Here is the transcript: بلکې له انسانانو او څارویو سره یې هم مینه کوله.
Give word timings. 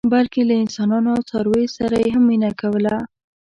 بلکې 0.13 0.41
له 0.49 0.53
انسانانو 0.63 1.09
او 1.15 1.21
څارویو 1.29 1.73
سره 1.77 1.95
یې 2.03 2.09
هم 2.15 2.23
مینه 2.29 2.51
کوله. 2.61 2.95